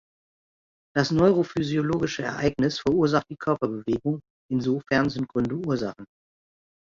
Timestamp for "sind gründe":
5.11-5.53